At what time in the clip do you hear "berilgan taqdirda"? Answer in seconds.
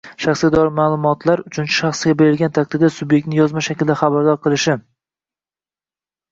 2.23-2.91